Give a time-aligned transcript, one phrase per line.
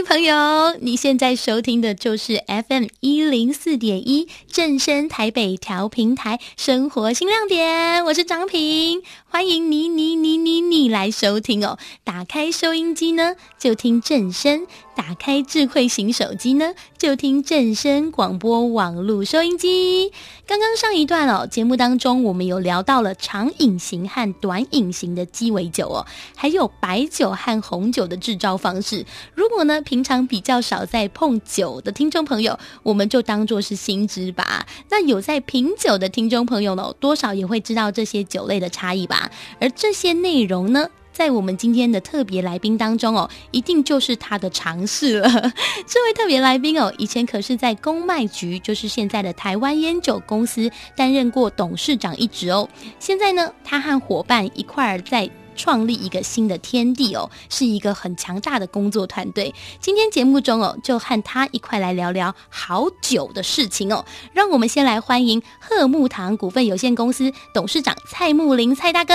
[0.00, 11.78] 朋友，你现在收听的就是 FM 一零四点一正声台北调频台生活新亮点，我是张平，欢迎你你你你你来收听哦。
[12.04, 14.66] 打开收音机呢，就听正声；
[14.96, 20.12] 打开智慧型手机呢，就听正声广播网络收音机。
[20.44, 26.04] 刚刚上一段哦，节目当中我们有聊到了长饮型和短饮型的鸡尾酒哦，
[26.36, 29.06] 还有白酒和红酒的制造方式。
[29.34, 34.66] 如果呢，平常比较少在碰酒的听众朋友，我们就当做是新知吧。
[34.90, 39.30] 那有在品酒的听众朋友呢，多少也会知道这些酒类的差异吧。
[39.60, 45.28] 而这些内容呢，在我们今天的特别来宾当中哦，一定就是他的尝试了。
[45.86, 52.68] 这位特别来宾哦，以前可是在公卖局，就是现在的台湾烟酒公司担任过董事长一职哦。
[52.98, 55.28] 现在呢，他和伙伴一块儿在。
[55.62, 59.54] 创立一个新的天地哦，是一个很强大的工作团队。
[59.78, 64.04] 今天节目中哦，就和他一块来聊聊好酒的事情哦。
[64.32, 69.14] 让我们先来欢迎鹤木堂股份有限公司董事长蔡木林蔡大哥。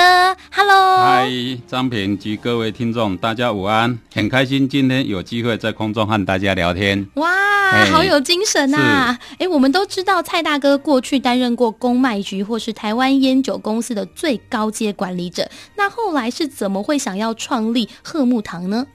[0.49, 1.29] Hello，嗨，
[1.67, 7.05] 张平及各位听众，大家午安，很开心今天有机会在空中和大家聊天。
[7.15, 7.27] 哇，
[7.91, 9.19] 好有精神呐、啊！
[9.37, 16.31] 哎，我们都知道蔡大哥过去担任过公卖局或是台湾烟酒公司的最高阶管理者，那后来。
[16.37, 18.85] 是怎么会想要创立鹤木堂呢？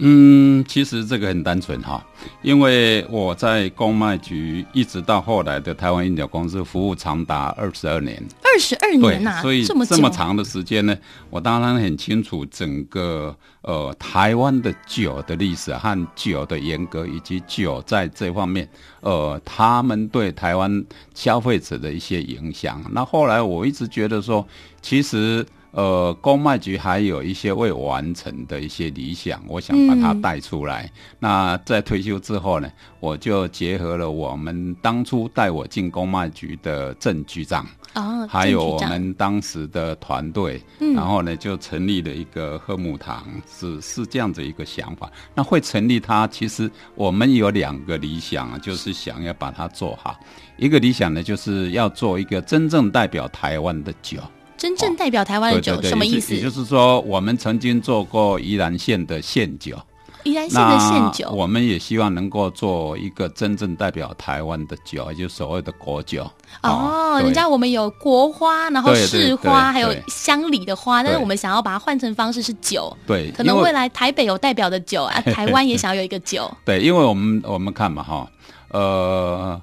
[0.00, 2.00] 嗯，其实这个很单纯哈，
[2.40, 10.96] 因为我在公卖局一直到后来的台湾烟酒公司服务长达二十二年，二十二年呐、啊，所以这么这么长的时间呢，
[11.30, 18.68] 我当然很清楚整个呃台湾的酒的历史和酒的严格，以及酒在这方面
[19.00, 22.80] 呃他们对台湾消费者的一些影响。
[22.92, 24.46] 那后来我一直觉得说，
[24.80, 25.44] 其实。
[25.70, 30.84] 呃，公卖局还有一些未完成的一些理想，我想把它带出来。
[30.84, 30.90] 嗯。
[31.20, 45.10] 那在退休之后呢，我就结合了我们当初带我进公卖局的郑局长，哦，还有我们当时的团队，嗯，然后呢，就成立了一个贺木堂，是是这样子一个想法。
[45.34, 50.18] 那会成立它，其实我们有两个理想啊，就是想要把它做好。
[50.56, 54.18] 一个理想呢，就是要做一个真正代表台湾的酒。
[54.58, 56.34] 真正代表台湾的酒，什么意思？
[56.34, 59.78] 也就是说，我们曾经做过宜兰县的县酒，
[60.24, 66.24] 宜兰县的县酒，我们也希望能够做一个真正代表台湾的酒，也就是所谓的国酒。
[66.62, 72.94] 哦，哦人家我们有国花，然后市花，还有乡里的花，但是我们想要把它换成方式是酒。
[73.06, 76.50] 对，可能未来台北有代表的酒啊， 台湾也想要有一个酒。
[76.64, 78.28] 对，因为我们我们看嘛，哈，
[78.72, 79.62] 呃。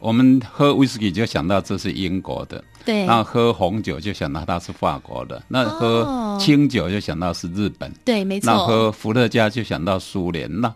[0.00, 3.06] 我们喝威士忌就想到这是英国的，对。
[3.06, 8.52] 那喝红酒就想到它是法国的，那喝清酒就想到是日本，对，没错。
[8.52, 10.72] 那喝伏特加就想到苏联，那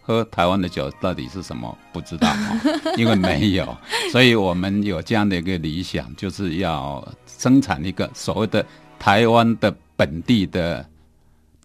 [0.00, 1.76] 喝台湾的酒到底是什么？
[1.92, 2.32] 不知道，
[2.96, 3.76] 因为没有，
[4.10, 8.64] 所以我们有这样的一个理想，就是要生产一个所谓的
[8.98, 10.84] 台湾的本地的，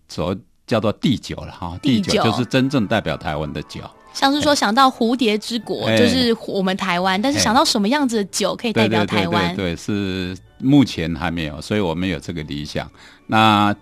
[0.10, 0.38] 所谓
[0.68, 3.82] 叫做地酒了哈，地酒就是真正代表台湾的酒。
[4.14, 9.56] 像是说想到蝴蝶之国，就是我们台湾，但是想到什么样子的酒可以代表台湾？
[9.56, 12.90] 对，对，对，对，是目前还没有，所以我们有这个理想。
[13.28, 13.76] 那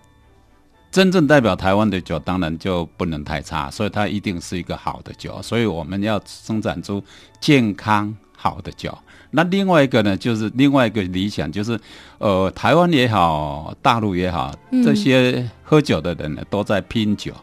[0.91, 5.41] 真正代表台湾的酒，当然就不能太差，所以它一定是一个好的酒。
[5.41, 7.03] 所以我们要生产出
[7.39, 8.97] 健康好的酒。
[9.29, 11.79] 那另外一个呢，就是另外一个理想，就是
[12.17, 14.53] 呃，台湾也好，大陆也好，
[14.83, 17.33] 这些喝酒的人呢，都在拼酒。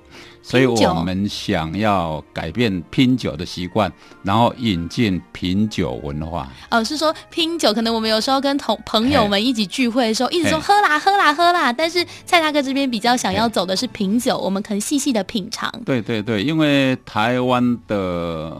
[0.48, 3.92] 所以我们想要改变拼酒的习惯，
[4.22, 6.50] 然后引进品酒文化。
[6.70, 11.70] 哦，是说拼酒，可能我们有时候跟同朋友们一起聚会的时候，一直说喝啦喝啦喝啦。
[11.70, 15.70] 但是蔡大哥这边比较想要走的是品酒，我们可能细细的品尝。
[15.84, 18.56] 对对对，因为台湾的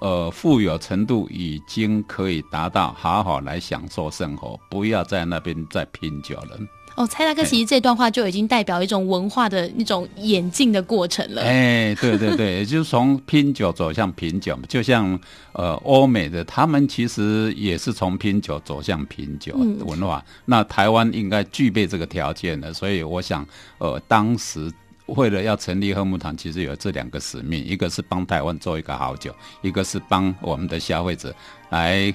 [0.00, 6.58] 呃富有程度已经可以达到好好来享受生活，不要在那边再拼酒了。
[6.98, 11.42] 哦，蔡大哥，其实这段话就已经代表一种文化的那种演进的过程了。
[11.42, 15.16] 哎，对对对， 也就是从拼酒走向品酒，就像
[15.52, 20.24] 呃欧美的，他们其实也是从拼酒走向品酒文化。
[20.26, 23.46] 嗯、那台湾应该具备这个条件的，所以我想，
[23.78, 24.68] 呃，当时
[25.06, 31.32] 为了要成立鹤木堂，其实有这两个使命，一个是帮台湾做一个好酒，一个是帮我们的消费者
[31.70, 32.12] 来。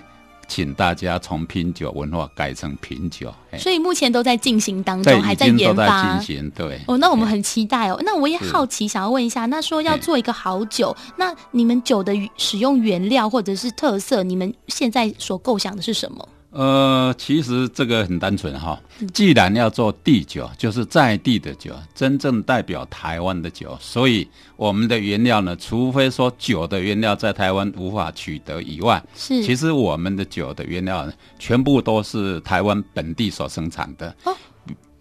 [0.53, 6.15] 请大家从品酒文化改成品酒，所以目前都在进行当中，还在研发。
[6.19, 7.99] 进行对哦，那我们很期待哦。
[8.05, 16.29] 那我也好奇，想要问一下，那说要做一个好酒，那你们酒的使用原料或者是特色，你们现在所构想的是什么？
[16.53, 18.79] 呃，其实这个很单纯哈。
[19.11, 34.15] 既然要做地酒，就是在地的酒，真正代表台湾的酒，所以我们的原料呢，除非说酒的原料在台湾无法取得以外，是，其实我们的酒的原料呢，全部都是台湾本地所生产的。
[34.23, 34.35] 哦，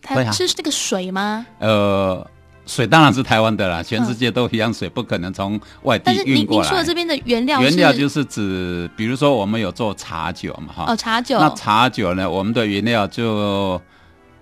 [0.01, 1.47] 它是这个水吗？
[1.59, 2.27] 呃。
[2.65, 6.25] 水当然是台湾的啦，全世界都一样，水不可能从外地运过来。
[6.25, 10.85] 但是您您说的这边的原料，原料就是指，比如说我们有做茶酒嘛，哈。
[10.87, 11.41] 哦，茶酒。
[11.41, 13.81] 那茶酒呢，我们的原料就，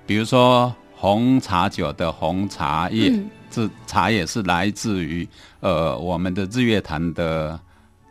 [0.06, 3.10] 比如说红茶酒的红茶叶，
[3.50, 5.26] 这、嗯、茶叶是来自于
[5.60, 7.58] 呃我们的日月潭的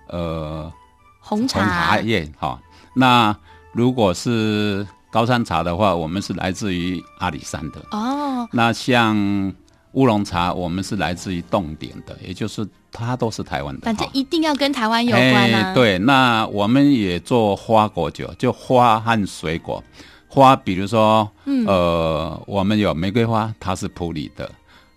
[0.07, 0.73] 呃
[1.19, 2.59] 红茶，红茶叶哈。
[2.95, 3.35] 那
[3.73, 7.79] 如果是高山茶的话，我们是来自于阿里山的。
[7.91, 8.49] 哦。
[8.51, 9.53] 那像。
[9.93, 13.81] 乌龙茶，我们是来自于冻顶的，也就是它都是台湾的。
[13.81, 15.73] 反正一定要跟台湾有关啊。
[15.73, 19.83] 对，那我们也做花果酒，就花和水果。
[20.27, 24.45] 花，比如说，嗯、呃，我们有玫瑰花，它是普里的；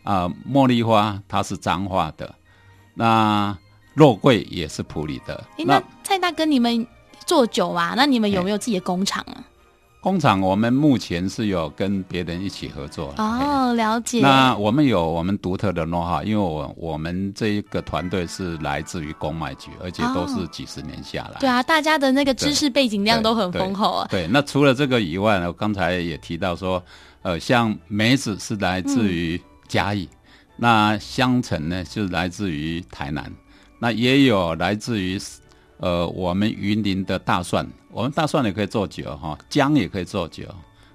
[0.03, 2.27] 啊、呃，茉莉花，它是彰化的；
[2.93, 3.57] 那
[3.95, 5.43] 肉桂也是普里的。
[5.65, 6.87] 那蔡大哥，你们
[7.25, 7.95] 做酒啊？
[7.97, 9.43] 那你们有没有自己的工厂啊？
[10.03, 14.21] 工厂我们目前是有跟别人一起合作哦，了解。
[14.21, 21.39] 那我们有我们独特的 know-how，因为我我们这一个团队是来自于公卖局，而且都是几十年下来。
[21.39, 24.09] 对啊，大家的那个知识背景量都很丰厚啊。
[24.11, 26.83] 对，那除了这个以外呢，我刚才也提到说，
[27.23, 30.19] 呃，像梅子是来自于嘉义，嗯、
[30.57, 33.33] 那香橙呢就是来自于台南，
[33.79, 35.17] 那也有来自于。
[35.79, 40.45] 呃，我们云林的大蒜，我们大蒜也可以做酒哈，姜也可以做酒，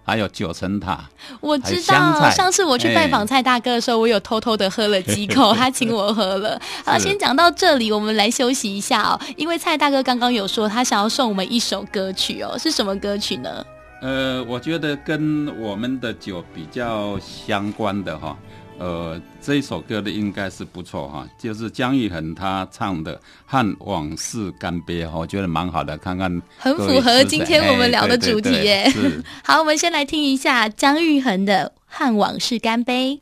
[0.03, 1.09] 还有九层塔。
[1.41, 6.59] 我知道，上次我去拜访蔡大哥的时候，欸、我有偷偷的喝了几口，他请我喝了。
[6.85, 9.19] 好，先讲到这里，我们来休息一下哦。
[9.35, 13.65] 因为蔡大哥刚刚有说他想要送我们一首歌曲哦，是什么歌曲呢？
[14.01, 18.37] 呃，我觉得跟我们的酒比较相关的哈。
[18.79, 23.15] 呃，这一首歌的应该是不错哈，就是姜育恒他唱的
[23.45, 28.89] 《和往事干杯》哈，我觉得蛮好的，看看很符合今天我们聊的主题耶。
[28.91, 33.19] 是， 好，我们先来听一下姜育恒的《和往事干杯》。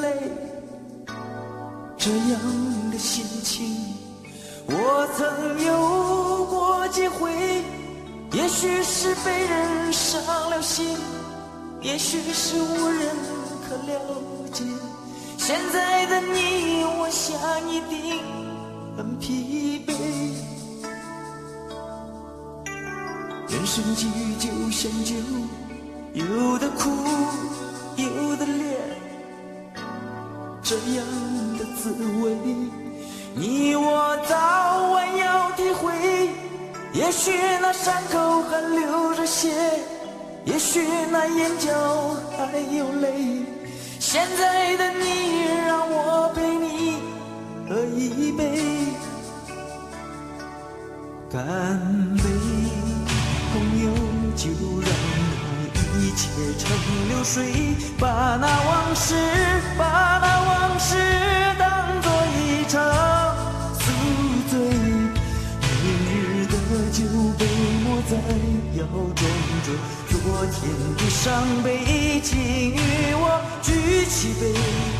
[0.00, 0.32] 泪
[1.96, 3.66] 这样的心情
[4.66, 7.30] 我曾有过几回
[8.32, 10.20] 也许是被人伤
[10.50, 10.96] 了心
[11.80, 13.08] 也许是无人
[13.68, 14.00] 可了
[14.52, 14.64] 解。
[15.38, 17.38] 现在的你我想
[17.70, 18.20] 一定
[18.96, 19.94] 很疲惫。
[23.48, 25.14] 人生际遇就像酒
[26.14, 26.90] 有的苦
[27.96, 28.95] 有的烈
[30.68, 31.06] 这样
[31.56, 32.34] 的滋味
[33.36, 36.28] 你我早晚要体会
[36.92, 37.30] 也许
[37.62, 39.48] 那伤口还流着血
[40.44, 41.70] 也许那眼角
[42.36, 43.44] 还有泪。
[44.00, 46.96] 现在的你让我陪你
[47.68, 48.58] 喝一杯
[51.30, 52.24] 干杯
[53.52, 53.92] 朋友
[54.34, 54.90] 就让
[55.74, 57.52] 那一切成流水
[58.00, 59.14] 把那往事
[70.36, 74.95] 昨天的伤悲已经与我举起杯。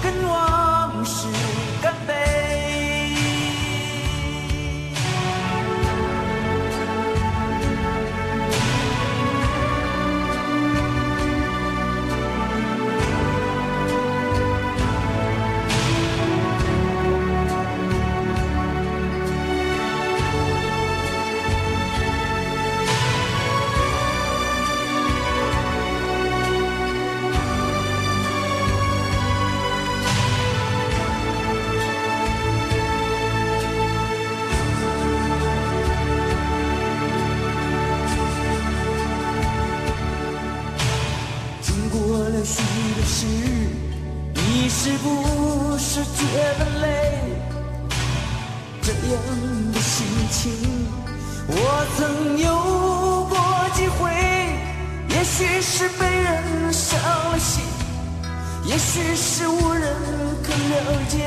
[59.28, 59.92] 是无人
[60.40, 61.18] 可了解。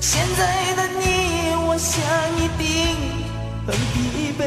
[0.00, 2.00] 现在的你，我想
[2.38, 2.64] 一定
[3.66, 4.40] 很疲惫。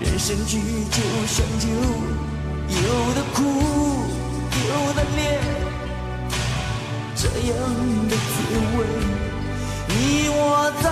[0.00, 0.58] 人生聚
[0.90, 1.68] 就像酒，
[2.68, 3.44] 有的苦，
[4.66, 5.20] 有的烈，
[7.14, 7.54] 这样
[8.08, 8.32] 的滋
[8.78, 8.78] 味，
[9.88, 10.84] 你我早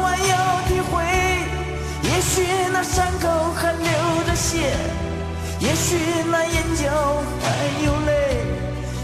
[0.00, 0.32] 晚要
[0.68, 0.90] 体会。
[2.02, 2.32] 也许
[2.72, 3.90] 那伤口还流
[4.26, 4.74] 着血，
[5.62, 5.96] 也许
[6.28, 6.82] 那眼角
[7.40, 7.46] 还
[7.84, 8.10] 有泪。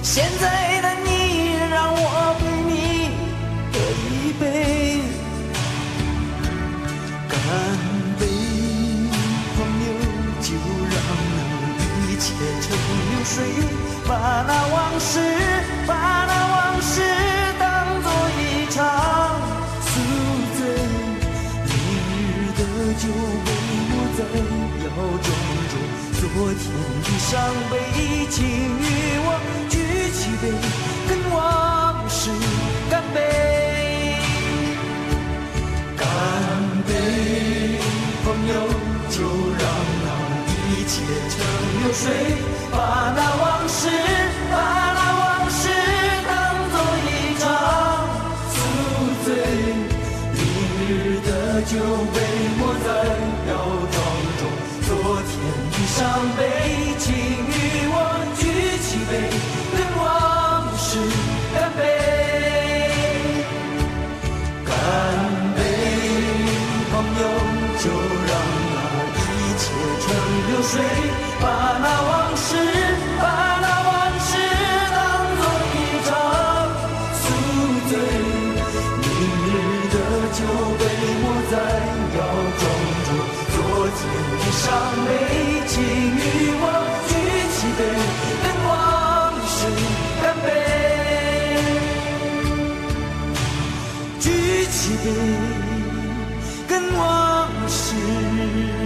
[0.03, 2.73] 现在的你，让我陪你
[3.73, 3.75] 喝
[4.11, 4.43] 一杯，
[7.29, 7.33] 干
[8.19, 8.27] 杯，
[9.55, 9.89] 朋友，
[10.43, 10.49] 就
[10.91, 10.99] 让
[11.31, 11.39] 那
[12.11, 12.27] 一切。
[12.61, 13.35] 成流水，
[14.09, 14.11] 把
[14.43, 15.13] 那往事，
[15.87, 15.95] 把
[16.27, 16.93] 那往事
[17.57, 17.63] 当
[18.03, 18.43] 作一
[18.75, 18.77] 场
[19.81, 19.91] 宿
[20.59, 20.61] 醉。
[21.69, 21.73] 明
[22.27, 22.61] 日的
[22.99, 23.05] 酒
[23.47, 23.49] 被
[23.91, 24.21] 抹在
[24.83, 24.87] 窑
[25.23, 25.27] 中中，
[26.21, 26.65] 昨天
[27.05, 27.39] 的伤
[27.71, 27.73] 悲，
[28.29, 28.83] 请与
[29.23, 29.29] 我
[29.71, 29.75] 举
[30.11, 30.51] 起杯，
[31.09, 31.39] 跟往
[32.09, 32.31] 事
[32.91, 33.17] 干杯，
[35.97, 36.03] 干
[36.89, 36.91] 杯，
[38.25, 38.53] 朋友，
[39.09, 39.17] 就
[39.59, 39.63] 让
[40.03, 40.07] 那
[40.67, 40.93] 一切
[41.31, 41.39] 成
[41.79, 42.03] 流水。
[42.73, 42.77] 把
[43.15, 43.68] 那往
[81.19, 81.53] 被抹在
[82.17, 82.19] 窑
[82.59, 82.63] 庄
[83.05, 83.09] 中，
[83.55, 83.57] 昨
[83.99, 84.01] 天
[84.39, 84.63] 的伤
[85.05, 85.09] 悲，
[85.67, 86.23] 请与
[86.61, 86.65] 我
[87.09, 87.11] 举
[87.55, 87.81] 起杯，
[88.45, 88.69] 跟往
[89.49, 89.59] 事
[90.23, 90.49] 干杯，
[94.21, 94.27] 举
[94.71, 95.07] 起杯，
[96.69, 96.99] 跟往
[97.69, 98.78] 事。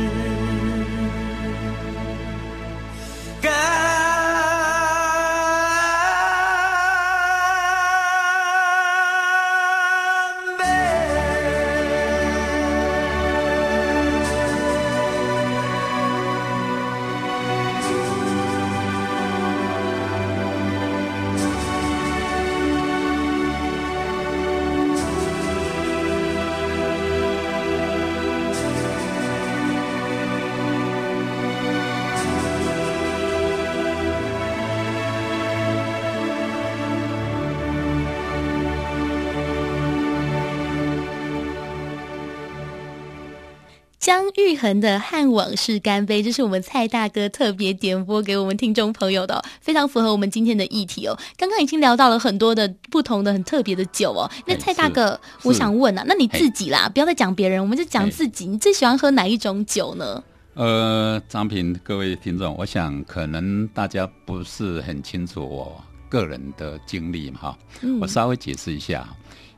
[44.02, 51.16] 姜育恒的《和往事干杯》，这是我们蔡大哥特别点播给我们听众朋友的，非常符合我们今天的议题哦。
[51.37, 54.28] 刚刚已经聊到了很多的不同的很特别的酒哦。
[54.44, 60.25] 那蔡大哥，我想问啊，那你自己啦，不要再讲别人，我们就讲自己，你最喜欢喝哪一种酒呢？
[60.54, 67.59] 呃，张平，各位听众，我想可能大家不是很清楚我个人的经历嘛，哈，
[68.00, 69.09] 我稍微解释一下。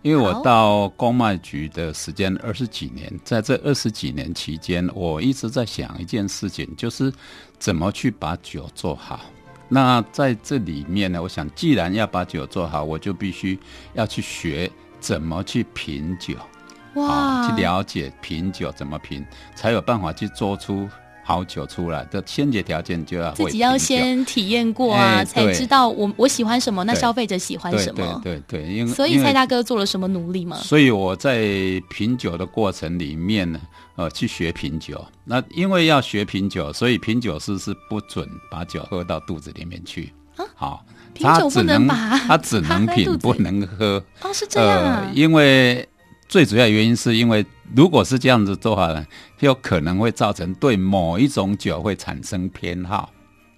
[0.04, 7.10] 因为我到公卖局的时间二十几年，在这二十几年期间，我一直在想一件事情，就是
[7.58, 9.20] 怎么去把酒做好。
[9.66, 13.58] 那在这里面呢，我想既然要把酒做好，我就必须
[13.94, 14.70] 要去学
[15.00, 16.34] 怎么去品酒，
[16.96, 19.24] 哇，去了解品酒怎么品，
[19.56, 20.86] 才有办法去做出。
[21.26, 28.20] 好酒出来的先决条件就要自己要先体验过啊，欸、才知道我我喜欢什么，那消费者喜欢什么。
[28.22, 30.58] 对对对，因为所以蔡大哥做了什么努力吗？
[30.58, 31.42] 所以我在
[31.88, 33.58] 品酒的过程里面呢，
[33.96, 35.02] 呃，去学品酒。
[35.24, 40.12] 那因为要学品酒，所以品酒师是不准把酒喝到肚子里面去。
[40.36, 44.02] 啊，好，品酒不能把他只能品不能喝。
[44.20, 45.04] 哦，是这样啊。
[45.06, 45.88] 呃、因为
[46.34, 47.46] 最主要原因是因为。
[47.76, 49.06] 如果是这样子做法呢，
[49.38, 53.10] 就可能会造成对某一种酒会产生偏好。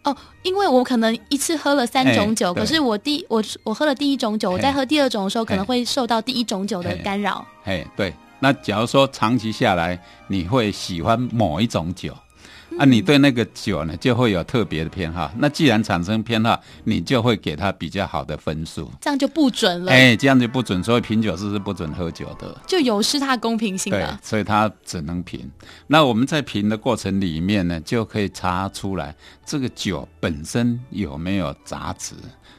[0.05, 7.45] 哦，因为我可能一次喝了三种酒，可是我第我我喝了第一种酒，我在喝第二种的时候，可能会受到第一种酒的干扰。
[7.65, 8.13] 哎，对。
[8.39, 12.15] 那假如说长期下来，你会喜欢某一种酒，
[12.79, 15.31] 啊，你对那个酒呢就会有特别的偏好。
[15.39, 19.91] 那既然产生偏好，你就会给他比较好的分数，这样就不准了。
[19.91, 24.19] 哎，这样就不准，所以品酒师是不准喝酒的，就有失他公平性了。
[24.21, 25.51] 对，所以他只能品。
[25.87, 29.15] 那我们在品的过程里面呢，就可以查出来
[29.47, 32.15] 这个酒本身有没有杂质，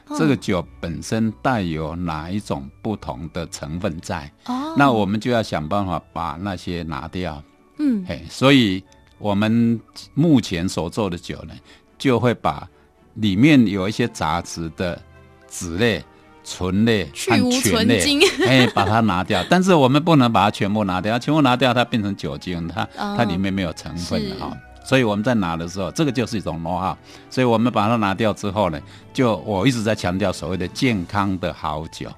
[0.08, 4.28] 哦、这个酒本身带有哪一种不同的成分在。
[4.46, 7.40] 哦，那我们就要想办法把那些拿掉。
[7.78, 8.82] 嗯，哎，所以。
[9.18, 9.80] 我们
[10.14, 11.54] 目前所做的酒呢，
[11.98, 12.68] 就会把
[13.14, 15.00] 里面有一些杂质的
[15.48, 16.04] 酯类、
[16.44, 19.44] 醇类和醛类，哎，把它拿掉。
[19.50, 24.56] 但是我们不能把它全部拿掉，全部拿掉它变成酒精，它、哦、它里面没有成分了哈。
[24.84, 26.96] 所以我们在拿的时候，这个就是一种 know-how。
[27.28, 28.80] 所以我们把它拿掉之后呢，
[29.12, 32.08] 就我一直在强调所谓的健康的好酒。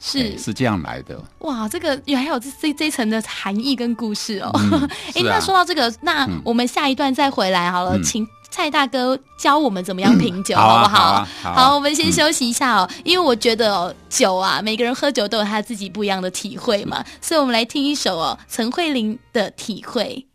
[0.00, 1.20] 是、欸、是这样来的。
[1.40, 4.50] 哇，这个也还有这这这一层的含义跟故事哦。
[4.54, 4.88] 哎、 嗯啊。
[5.14, 10.98] 欸，那说到这个，那我们下一段再回来好了，嗯、请蔡大哥教我们怎么样品酒，嗯、好不好？
[10.98, 20.26] 好，啊好，啊好，啊、好，我们先休息一下哦，嗯、因为我觉得哦，酒啊，每个人喝酒都有他自己不一样的体会嘛，所以我们来听一首哦，陈慧琳的体会。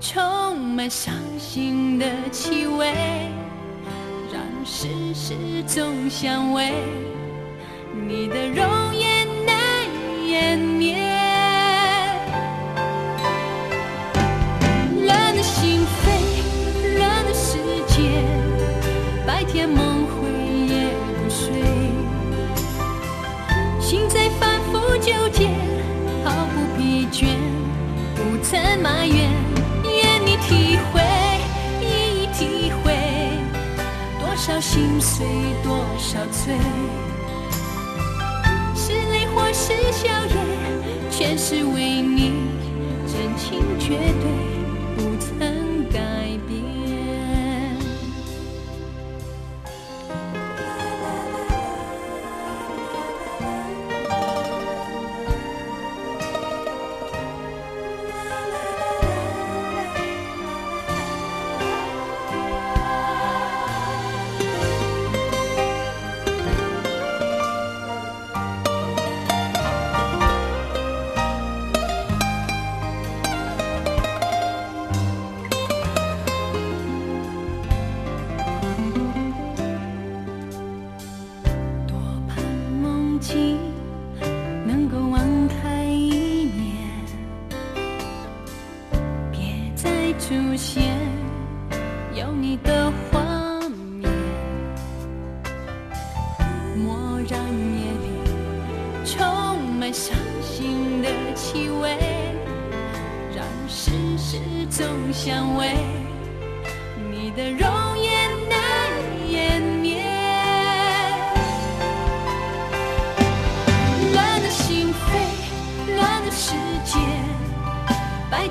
[0.00, 2.94] 充满伤心的气味，
[4.32, 5.34] 让世事
[5.66, 6.72] 总相违。
[8.06, 8.87] 你的容。
[34.70, 35.26] 心碎
[35.64, 36.54] 多少罪，
[38.76, 42.34] 是泪或是笑颜，全是为你
[43.06, 43.98] 真情绝。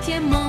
[0.08, 0.47] septième monde.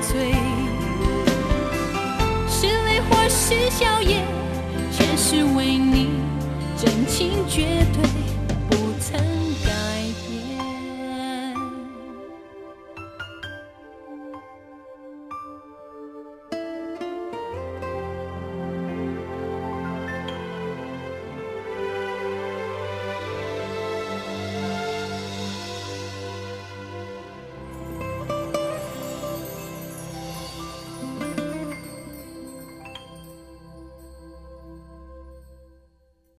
[0.00, 0.34] 醉。
[2.48, 4.24] 是泪或是笑也
[4.90, 6.10] 全是为你
[6.76, 8.33] 真情绝对。